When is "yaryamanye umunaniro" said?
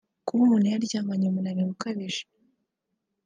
0.73-1.69